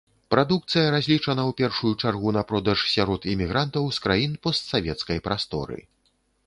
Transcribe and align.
Прадукцыя 0.33 0.85
разлічана 0.95 1.43
ў 1.49 1.55
першую 1.59 1.91
чаргу 2.05 2.33
на 2.39 2.43
продаж 2.53 2.79
сярод 2.95 3.21
імігрантаў 3.35 3.83
з 4.01 4.05
краін 4.09 4.31
постсавецкай 4.47 5.25
прасторы. 5.31 5.79